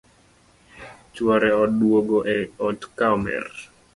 [1.13, 3.45] Chuore oduogo e ot ka omer